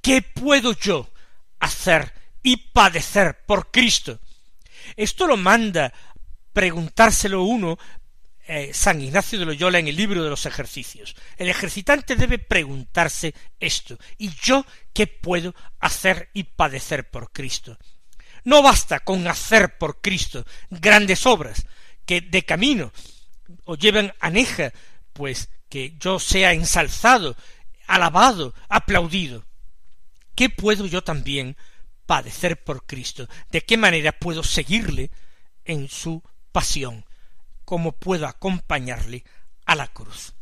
¿Qué 0.00 0.22
puedo 0.22 0.72
yo 0.72 1.10
hacer 1.60 2.12
y 2.42 2.56
padecer 2.56 3.44
por 3.46 3.70
Cristo? 3.70 4.20
Esto 4.96 5.26
lo 5.26 5.36
manda 5.36 5.92
preguntárselo 6.52 7.42
uno 7.42 7.78
eh, 8.46 8.74
San 8.74 9.00
Ignacio 9.00 9.38
de 9.38 9.46
Loyola 9.46 9.78
en 9.78 9.88
el 9.88 9.96
libro 9.96 10.22
de 10.22 10.28
los 10.28 10.44
ejercicios. 10.44 11.16
El 11.38 11.48
ejercitante 11.48 12.14
debe 12.14 12.38
preguntarse 12.38 13.34
esto. 13.58 13.98
¿Y 14.18 14.30
yo 14.34 14.66
qué 14.92 15.06
puedo 15.06 15.54
hacer 15.80 16.28
y 16.34 16.44
padecer 16.44 17.10
por 17.10 17.32
Cristo? 17.32 17.78
No 18.44 18.62
basta 18.62 19.00
con 19.00 19.26
hacer 19.26 19.78
por 19.78 20.00
Cristo 20.00 20.44
grandes 20.70 21.26
obras 21.26 21.66
que 22.04 22.20
de 22.20 22.44
camino 22.44 22.92
o 23.64 23.76
lleven 23.76 24.12
aneja, 24.20 24.72
pues 25.12 25.48
que 25.68 25.96
yo 25.98 26.18
sea 26.18 26.52
ensalzado, 26.52 27.36
alabado, 27.86 28.54
aplaudido. 28.68 29.44
¿Qué 30.34 30.50
puedo 30.50 30.86
yo 30.86 31.02
también 31.02 31.56
padecer 32.06 32.62
por 32.62 32.86
Cristo? 32.86 33.28
¿De 33.50 33.62
qué 33.62 33.76
manera 33.76 34.12
puedo 34.12 34.42
seguirle 34.42 35.10
en 35.64 35.88
su 35.88 36.22
pasión? 36.52 37.04
¿Cómo 37.64 37.92
puedo 37.92 38.26
acompañarle 38.26 39.24
a 39.64 39.74
la 39.74 39.88
cruz? 39.88 40.33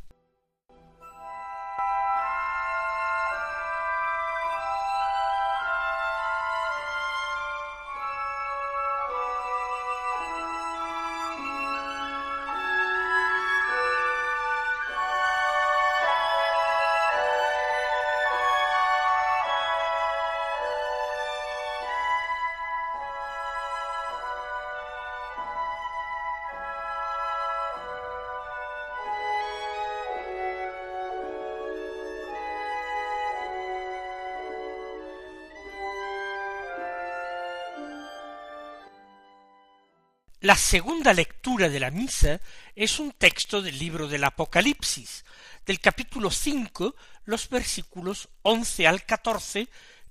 La 40.42 40.57
segunda 40.57 41.12
lectura 41.12 41.68
de 41.68 41.78
la 41.78 41.92
misa 41.92 42.40
es 42.74 42.98
un 42.98 43.12
texto 43.12 43.62
del 43.62 43.78
libro 43.78 44.09
del 44.09 44.24
Apocalipsis, 44.24 45.24
del 45.64 45.78
capítulo 45.78 46.33
cinco, 46.33 46.96
los 47.26 47.48
versículos 47.48 48.28
once 48.42 48.88
al 48.88 49.05
catorce, 49.05 49.68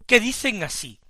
que 0.07 0.21
dicen 0.21 0.63
así 0.63 1.01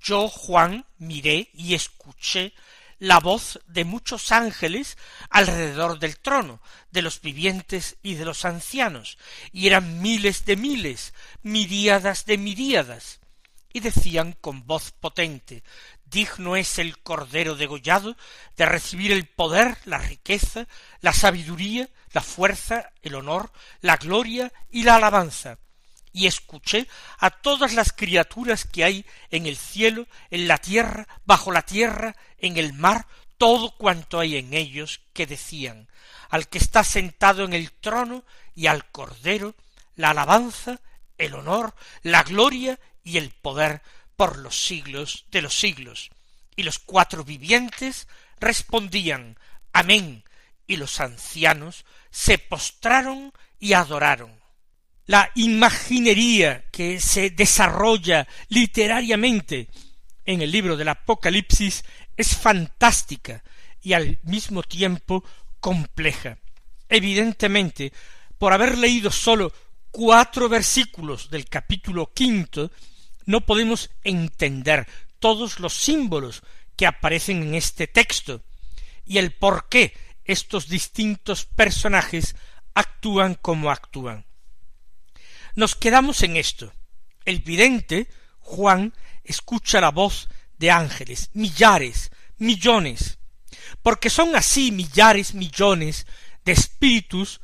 Yo, 0.00 0.28
Juan, 0.28 0.86
miré 0.96 1.50
y 1.52 1.74
escuché 1.74 2.54
la 2.98 3.20
voz 3.20 3.60
de 3.66 3.84
muchos 3.84 4.32
ángeles 4.32 4.96
alrededor 5.28 5.98
del 5.98 6.18
trono, 6.18 6.62
de 6.90 7.02
los 7.02 7.20
vivientes 7.20 7.98
y 8.02 8.14
de 8.14 8.24
los 8.24 8.46
ancianos, 8.46 9.18
y 9.52 9.66
eran 9.66 10.00
miles 10.00 10.46
de 10.46 10.56
miles, 10.56 11.12
miríadas 11.42 12.24
de 12.24 12.38
miríadas, 12.38 13.20
y 13.70 13.80
decían 13.80 14.32
con 14.40 14.66
voz 14.66 14.92
potente 14.92 15.62
digno 16.16 16.56
es 16.56 16.78
el 16.78 16.98
cordero 17.00 17.56
degollado 17.56 18.16
de 18.56 18.64
recibir 18.64 19.12
el 19.12 19.26
poder, 19.26 19.76
la 19.84 19.98
riqueza, 19.98 20.66
la 21.02 21.12
sabiduría, 21.12 21.90
la 22.12 22.22
fuerza, 22.22 22.90
el 23.02 23.16
honor, 23.16 23.52
la 23.82 23.98
gloria 23.98 24.50
y 24.70 24.84
la 24.84 24.96
alabanza. 24.96 25.58
Y 26.14 26.26
escuché 26.26 26.88
a 27.18 27.28
todas 27.28 27.74
las 27.74 27.92
criaturas 27.92 28.64
que 28.64 28.84
hay 28.84 29.04
en 29.30 29.44
el 29.44 29.58
cielo, 29.58 30.06
en 30.30 30.48
la 30.48 30.56
tierra, 30.56 31.06
bajo 31.26 31.52
la 31.52 31.60
tierra, 31.60 32.16
en 32.38 32.56
el 32.56 32.72
mar, 32.72 33.06
todo 33.36 33.72
cuanto 33.76 34.18
hay 34.18 34.38
en 34.38 34.54
ellos, 34.54 35.02
que 35.12 35.26
decían 35.26 35.86
al 36.30 36.48
que 36.48 36.56
está 36.56 36.82
sentado 36.82 37.44
en 37.44 37.52
el 37.52 37.72
trono 37.72 38.24
y 38.54 38.68
al 38.68 38.90
cordero, 38.90 39.54
la 39.96 40.10
alabanza, 40.10 40.80
el 41.18 41.34
honor, 41.34 41.74
la 42.02 42.22
gloria 42.22 42.80
y 43.04 43.18
el 43.18 43.30
poder 43.30 43.82
por 44.16 44.38
los 44.38 44.58
siglos 44.58 45.26
de 45.30 45.42
los 45.42 45.58
siglos. 45.58 46.10
Y 46.56 46.62
los 46.62 46.78
cuatro 46.78 47.24
vivientes 47.24 48.08
respondían 48.40 49.38
Amén. 49.72 50.24
Y 50.66 50.76
los 50.76 51.00
ancianos 51.00 51.84
se 52.10 52.38
postraron 52.38 53.32
y 53.60 53.74
adoraron. 53.74 54.40
La 55.04 55.30
imaginería 55.36 56.64
que 56.72 57.00
se 57.00 57.30
desarrolla 57.30 58.26
literariamente 58.48 59.68
en 60.24 60.42
el 60.42 60.50
libro 60.50 60.76
del 60.76 60.88
Apocalipsis 60.88 61.84
es 62.16 62.36
fantástica 62.36 63.44
y 63.80 63.92
al 63.92 64.18
mismo 64.24 64.62
tiempo 64.64 65.22
compleja. 65.60 66.38
Evidentemente, 66.88 67.92
por 68.38 68.52
haber 68.52 68.78
leído 68.78 69.10
sólo 69.10 69.52
cuatro 69.90 70.48
versículos 70.48 71.30
del 71.30 71.48
capítulo 71.48 72.12
quinto, 72.12 72.72
no 73.26 73.42
podemos 73.42 73.90
entender 74.04 74.88
todos 75.18 75.60
los 75.60 75.74
símbolos 75.74 76.42
que 76.76 76.86
aparecen 76.86 77.42
en 77.42 77.54
este 77.54 77.86
texto 77.86 78.42
y 79.04 79.18
el 79.18 79.32
por 79.32 79.68
qué 79.68 79.92
estos 80.24 80.68
distintos 80.68 81.44
personajes 81.44 82.34
actúan 82.74 83.34
como 83.34 83.70
actúan. 83.70 84.26
Nos 85.54 85.74
quedamos 85.74 86.22
en 86.22 86.36
esto. 86.36 86.72
El 87.24 87.40
vidente, 87.40 88.08
Juan, 88.40 88.92
escucha 89.24 89.80
la 89.80 89.90
voz 89.90 90.28
de 90.58 90.70
ángeles, 90.70 91.30
millares, 91.32 92.10
millones, 92.38 93.18
porque 93.82 94.10
son 94.10 94.36
así 94.36 94.70
millares, 94.70 95.34
millones 95.34 96.06
de 96.44 96.52
espíritus 96.52 97.40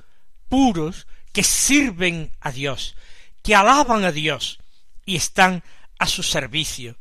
puros 0.49 1.07
que 1.33 1.43
sirven 1.43 2.33
a 2.41 2.53
Dios, 2.53 2.95
que 3.43 3.55
alaban 3.55 4.05
a 4.05 4.13
Dios, 4.13 4.59
y 5.05 5.17
están 5.17 5.63
a 5.99 6.07
su 6.07 6.23
servicio. 6.23 6.97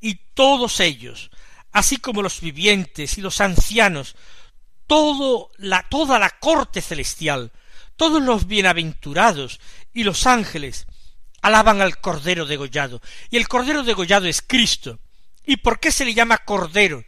y 0.00 0.16
todos 0.34 0.80
ellos, 0.80 1.30
así 1.72 1.98
como 1.98 2.22
los 2.22 2.40
vivientes 2.40 3.16
y 3.18 3.20
los 3.20 3.40
ancianos, 3.40 4.16
la, 5.58 5.86
toda 5.88 6.18
la 6.18 6.30
corte 6.30 6.80
celestial, 6.80 7.52
todos 7.96 8.22
los 8.22 8.46
bienaventurados 8.46 9.60
y 9.92 10.04
los 10.04 10.26
ángeles, 10.26 10.86
alaban 11.42 11.80
al 11.80 12.00
Cordero 12.00 12.46
degollado. 12.46 13.00
Y 13.30 13.36
el 13.36 13.48
Cordero 13.48 13.82
degollado 13.82 14.26
es 14.26 14.42
Cristo. 14.42 14.98
¿Y 15.44 15.58
por 15.58 15.80
qué 15.80 15.90
se 15.90 16.04
le 16.04 16.14
llama 16.14 16.38
Cordero? 16.38 17.04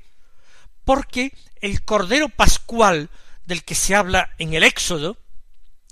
Porque 0.85 1.33
el 1.61 1.85
Cordero 1.85 2.29
Pascual 2.29 3.09
del 3.45 3.65
que 3.65 3.75
se 3.75 3.95
habla 3.95 4.31
en 4.39 4.55
el 4.55 4.63
Éxodo, 4.63 5.17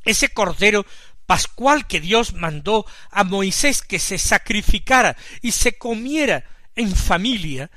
ese 0.04 0.28
Cordero 0.28 0.84
Pascual 1.26 1.86
que 1.86 2.00
Dios 2.00 2.34
mandó 2.34 2.86
a 3.10 3.24
Moisés 3.24 3.82
que 3.82 3.98
se 3.98 4.18
sacrificara 4.18 5.16
y 5.40 5.52
se 5.52 5.78
comiera 5.78 6.44
en 6.76 6.94
familia, 6.94 7.70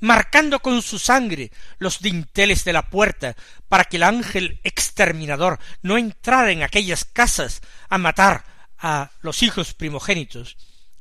marcando 0.00 0.60
con 0.60 0.82
su 0.82 0.98
sangre 0.98 1.50
los 1.78 2.00
dinteles 2.00 2.64
de 2.64 2.72
la 2.72 2.88
puerta 2.90 3.36
para 3.68 3.84
que 3.84 3.96
el 3.96 4.02
ángel 4.02 4.60
exterminador 4.62 5.58
no 5.82 5.98
entrara 5.98 6.50
en 6.50 6.62
aquellas 6.62 7.04
casas 7.04 7.60
a 7.88 7.98
matar 7.98 8.44
a 8.78 9.10
los 9.20 9.42
hijos 9.42 9.74
primogénitos, 9.74 10.56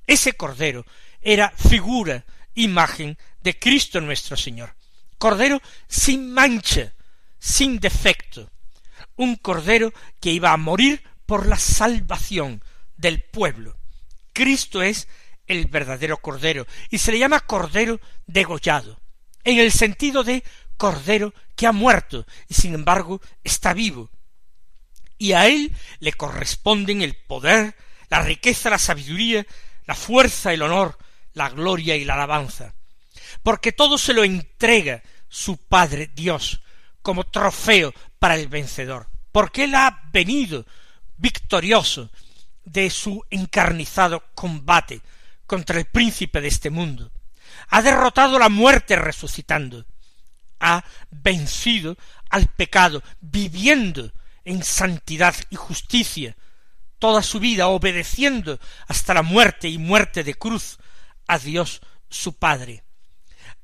ese 0.07 0.33
cordero 0.33 0.85
era 1.21 1.51
figura, 1.51 2.25
imagen 2.53 3.17
de 3.41 3.57
Cristo 3.57 4.01
nuestro 4.01 4.35
Señor. 4.35 4.75
Cordero 5.17 5.61
sin 5.87 6.33
mancha, 6.33 6.93
sin 7.39 7.79
defecto. 7.79 8.51
Un 9.15 9.35
cordero 9.35 9.93
que 10.19 10.31
iba 10.31 10.51
a 10.51 10.57
morir 10.57 11.03
por 11.31 11.47
la 11.47 11.57
salvación 11.57 12.61
del 12.97 13.23
pueblo. 13.23 13.77
Cristo 14.33 14.81
es 14.81 15.07
el 15.47 15.67
verdadero 15.67 16.17
cordero 16.17 16.67
y 16.89 16.97
se 16.97 17.13
le 17.13 17.19
llama 17.19 17.39
cordero 17.39 18.01
degollado, 18.25 18.99
en 19.45 19.57
el 19.57 19.71
sentido 19.71 20.25
de 20.25 20.43
cordero 20.75 21.33
que 21.55 21.67
ha 21.67 21.71
muerto 21.71 22.27
y 22.49 22.53
sin 22.53 22.73
embargo 22.73 23.21
está 23.45 23.71
vivo, 23.73 24.11
y 25.17 25.31
a 25.31 25.47
él 25.47 25.73
le 26.01 26.11
corresponden 26.11 27.01
el 27.01 27.15
poder, 27.15 27.77
la 28.09 28.21
riqueza, 28.23 28.69
la 28.69 28.77
sabiduría, 28.77 29.47
la 29.85 29.95
fuerza, 29.95 30.51
el 30.51 30.63
honor, 30.63 30.97
la 31.31 31.47
gloria 31.47 31.95
y 31.95 32.03
la 32.03 32.15
alabanza, 32.15 32.75
porque 33.41 33.71
todo 33.71 33.97
se 33.97 34.13
lo 34.13 34.25
entrega 34.25 35.01
su 35.29 35.55
Padre 35.55 36.11
Dios 36.13 36.61
como 37.01 37.23
trofeo 37.23 37.93
para 38.19 38.35
el 38.35 38.49
vencedor, 38.49 39.07
porque 39.31 39.63
él 39.63 39.75
ha 39.75 40.09
venido 40.11 40.65
victorioso 41.21 42.09
de 42.65 42.89
su 42.89 43.23
encarnizado 43.29 44.23
combate 44.33 45.01
contra 45.45 45.77
el 45.77 45.85
príncipe 45.85 46.41
de 46.41 46.47
este 46.47 46.69
mundo, 46.69 47.11
ha 47.69 47.81
derrotado 47.81 48.39
la 48.39 48.49
muerte 48.49 48.95
resucitando, 48.95 49.85
ha 50.59 50.83
vencido 51.09 51.97
al 52.29 52.47
pecado, 52.47 53.03
viviendo 53.19 54.11
en 54.43 54.63
santidad 54.63 55.35
y 55.49 55.55
justicia, 55.55 56.35
toda 56.99 57.23
su 57.23 57.39
vida 57.39 57.67
obedeciendo 57.67 58.59
hasta 58.87 59.13
la 59.13 59.23
muerte 59.23 59.69
y 59.69 59.77
muerte 59.77 60.23
de 60.23 60.35
cruz 60.35 60.77
a 61.27 61.39
Dios 61.39 61.81
su 62.09 62.33
Padre. 62.33 62.83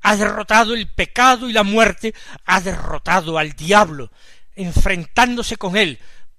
Ha 0.00 0.16
derrotado 0.16 0.74
el 0.74 0.88
pecado 0.88 1.48
y 1.48 1.52
la 1.52 1.62
muerte, 1.62 2.14
ha 2.44 2.60
derrotado 2.60 3.38
al 3.38 3.52
diablo, 3.52 4.10
enfrentándose 4.54 5.56
con 5.56 5.76
él, 5.76 5.98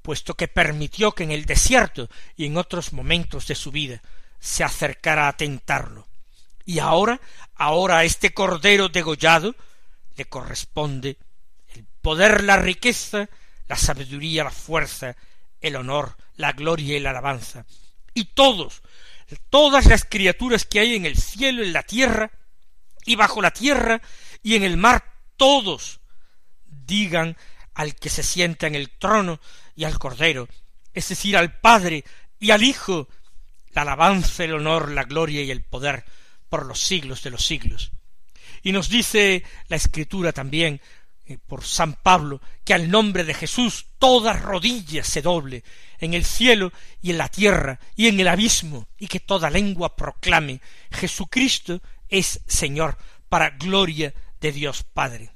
puesto 0.09 0.33
que 0.33 0.47
permitió 0.47 1.11
que 1.11 1.21
en 1.21 1.29
el 1.29 1.45
desierto 1.45 2.09
y 2.35 2.47
en 2.47 2.57
otros 2.57 2.93
momentos 2.93 3.45
de 3.45 3.53
su 3.53 3.69
vida 3.69 4.01
se 4.39 4.63
acercara 4.63 5.27
a 5.27 5.37
tentarlo. 5.37 6.07
Y 6.65 6.79
ahora, 6.79 7.21
ahora 7.53 7.99
a 7.99 8.05
este 8.05 8.33
cordero 8.33 8.89
degollado 8.89 9.55
le 10.17 10.25
corresponde 10.25 11.19
el 11.75 11.85
poder, 12.01 12.43
la 12.43 12.57
riqueza, 12.57 13.29
la 13.67 13.75
sabiduría, 13.75 14.43
la 14.45 14.49
fuerza, 14.49 15.15
el 15.61 15.75
honor, 15.75 16.17
la 16.37 16.53
gloria 16.53 16.97
y 16.97 16.99
la 17.01 17.11
alabanza. 17.11 17.67
Y 18.15 18.33
todos, 18.33 18.81
todas 19.51 19.85
las 19.85 20.05
criaturas 20.05 20.65
que 20.65 20.79
hay 20.79 20.95
en 20.95 21.05
el 21.05 21.17
cielo, 21.17 21.61
en 21.61 21.71
la 21.71 21.83
tierra, 21.83 22.31
y 23.05 23.15
bajo 23.15 23.43
la 23.43 23.51
tierra, 23.51 24.01
y 24.41 24.55
en 24.55 24.63
el 24.63 24.75
mar, 24.75 25.05
todos 25.37 25.99
digan 26.65 27.37
al 27.79 27.95
que 27.95 28.09
se 28.09 28.23
sienta 28.23 28.67
en 28.67 28.75
el 28.75 28.89
trono 28.89 29.39
y 29.73 29.85
al 29.85 29.97
Cordero, 29.97 30.49
es 30.93 31.07
decir, 31.07 31.37
al 31.37 31.61
Padre 31.61 32.03
y 32.37 32.51
al 32.51 32.61
Hijo, 32.61 33.07
la 33.71 33.83
alabanza, 33.83 34.43
el 34.43 34.55
honor, 34.55 34.91
la 34.91 35.05
gloria 35.05 35.41
y 35.43 35.49
el 35.49 35.63
poder 35.63 36.03
por 36.49 36.65
los 36.65 36.81
siglos 36.81 37.23
de 37.23 37.29
los 37.29 37.45
siglos. 37.45 37.91
Y 38.63 38.73
nos 38.73 38.89
dice 38.89 39.45
la 39.69 39.77
Escritura 39.77 40.33
también 40.33 40.81
eh, 41.25 41.37
por 41.37 41.63
San 41.63 41.93
Pablo, 41.93 42.41
que 42.65 42.73
al 42.73 42.91
nombre 42.91 43.23
de 43.23 43.33
Jesús 43.33 43.85
toda 43.97 44.33
rodilla 44.33 45.01
se 45.05 45.21
doble 45.21 45.63
en 45.99 46.13
el 46.13 46.25
cielo 46.25 46.73
y 47.01 47.11
en 47.11 47.17
la 47.17 47.29
tierra 47.29 47.79
y 47.95 48.07
en 48.09 48.19
el 48.19 48.27
abismo, 48.27 48.89
y 48.97 49.07
que 49.07 49.21
toda 49.21 49.49
lengua 49.49 49.95
proclame 49.95 50.59
Jesucristo 50.91 51.81
es 52.09 52.41
Señor 52.45 52.97
para 53.29 53.51
gloria 53.51 54.13
de 54.41 54.51
Dios 54.51 54.83
Padre. 54.83 55.31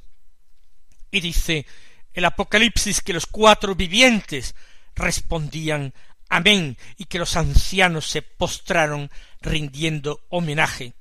Y 1.09 1.21
dice 1.21 1.65
el 2.13 2.25
Apocalipsis 2.25 3.01
que 3.01 3.13
los 3.13 3.25
cuatro 3.25 3.75
vivientes 3.75 4.55
respondían 4.95 5.93
Amén 6.29 6.77
y 6.97 7.05
que 7.05 7.19
los 7.19 7.35
ancianos 7.35 8.07
se 8.07 8.23
postraron 8.23 9.11
rindiendo 9.41 10.25
homenaje. 10.29 10.93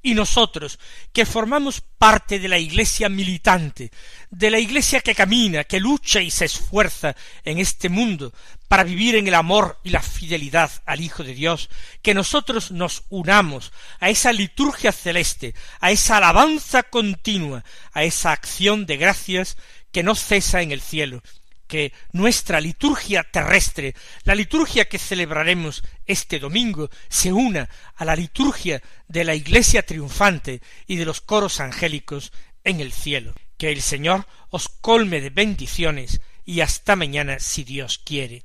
Y 0.00 0.14
nosotros, 0.14 0.78
que 1.12 1.26
formamos 1.26 1.80
parte 1.80 2.38
de 2.38 2.46
la 2.46 2.58
iglesia 2.58 3.08
militante, 3.08 3.90
de 4.30 4.50
la 4.50 4.60
iglesia 4.60 5.00
que 5.00 5.16
camina, 5.16 5.64
que 5.64 5.80
lucha 5.80 6.20
y 6.20 6.30
se 6.30 6.44
esfuerza 6.44 7.16
en 7.44 7.58
este 7.58 7.88
mundo 7.88 8.32
para 8.68 8.84
vivir 8.84 9.16
en 9.16 9.26
el 9.26 9.34
amor 9.34 9.80
y 9.82 9.90
la 9.90 10.00
fidelidad 10.00 10.70
al 10.86 11.00
Hijo 11.00 11.24
de 11.24 11.34
Dios, 11.34 11.68
que 12.00 12.14
nosotros 12.14 12.70
nos 12.70 13.02
unamos 13.08 13.72
a 13.98 14.10
esa 14.10 14.32
liturgia 14.32 14.92
celeste, 14.92 15.54
a 15.80 15.90
esa 15.90 16.18
alabanza 16.18 16.84
continua, 16.84 17.64
a 17.92 18.04
esa 18.04 18.30
acción 18.30 18.86
de 18.86 18.96
gracias 18.98 19.56
que 19.92 20.02
no 20.02 20.14
cesa 20.14 20.62
en 20.62 20.72
el 20.72 20.80
cielo, 20.80 21.22
que 21.68 21.92
nuestra 22.12 22.60
liturgia 22.60 23.22
terrestre, 23.22 23.94
la 24.24 24.34
liturgia 24.34 24.86
que 24.86 24.98
celebraremos 24.98 25.84
este 26.06 26.38
domingo, 26.40 26.90
se 27.08 27.32
una 27.32 27.68
a 27.94 28.04
la 28.04 28.16
liturgia 28.16 28.82
de 29.06 29.24
la 29.24 29.34
Iglesia 29.34 29.84
triunfante 29.84 30.62
y 30.86 30.96
de 30.96 31.04
los 31.04 31.20
coros 31.20 31.60
angélicos 31.60 32.32
en 32.64 32.80
el 32.80 32.92
cielo. 32.92 33.34
Que 33.58 33.70
el 33.70 33.82
Señor 33.82 34.26
os 34.50 34.68
colme 34.68 35.20
de 35.20 35.30
bendiciones 35.30 36.20
y 36.44 36.60
hasta 36.60 36.96
mañana 36.96 37.38
si 37.38 37.64
Dios 37.64 37.98
quiere. 37.98 38.44